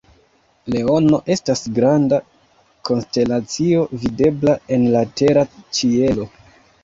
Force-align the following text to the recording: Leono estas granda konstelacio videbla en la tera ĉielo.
Leono 0.75 1.17
estas 1.33 1.59
granda 1.79 2.17
konstelacio 2.89 3.83
videbla 4.05 4.55
en 4.77 4.87
la 4.95 5.03
tera 5.21 5.45
ĉielo. 5.81 6.27